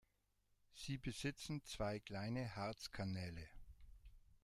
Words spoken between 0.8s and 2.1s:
besitzen zwei